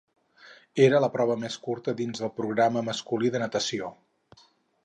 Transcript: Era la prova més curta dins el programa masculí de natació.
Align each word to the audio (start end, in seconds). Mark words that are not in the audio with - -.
Era 0.85 1.01
la 1.03 1.09
prova 1.17 1.35
més 1.43 1.57
curta 1.67 1.95
dins 2.01 2.25
el 2.29 2.33
programa 2.39 2.83
masculí 2.91 3.33
de 3.37 3.43
natació. 3.47 3.93